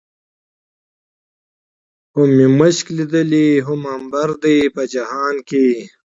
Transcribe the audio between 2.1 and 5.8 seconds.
هم مې مښک ليدلي، هم عنبر دي په جهان کې